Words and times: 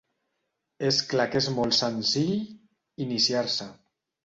És 0.87 1.01
clar 1.11 1.27
que 1.35 1.41
és 1.43 1.51
molt 1.59 1.77
senzill, 1.81 2.33
iniciar-se. 3.09 3.71